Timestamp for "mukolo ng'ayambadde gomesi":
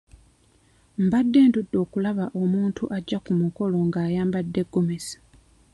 3.41-5.17